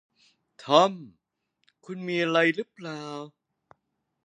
[0.63, 0.91] ทอม
[1.85, 3.03] คุณมีอะไรหรือเปล่า